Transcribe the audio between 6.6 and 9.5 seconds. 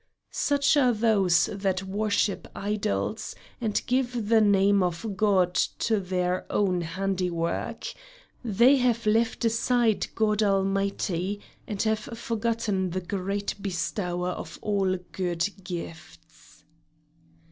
handiwork. They have left